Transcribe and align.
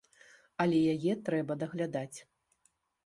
Але 0.65 0.79
яе 0.95 1.13
трэба 1.27 1.59
даглядаць. 1.65 2.17